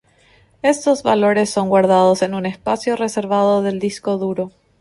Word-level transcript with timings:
Estos 0.63 1.03
valores 1.03 1.51
son 1.51 1.69
guardados 1.69 2.23
en 2.23 2.33
un 2.33 2.47
espacio 2.47 2.95
reservado 2.95 3.61
del 3.61 3.77
disco 3.77 4.17
duro. 4.17 4.51